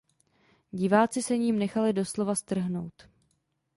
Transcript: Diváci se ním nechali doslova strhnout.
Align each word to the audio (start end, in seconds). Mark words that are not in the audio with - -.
Diváci 0.71 1.21
se 1.23 1.37
ním 1.37 1.59
nechali 1.59 1.93
doslova 1.93 2.35
strhnout. 2.35 3.07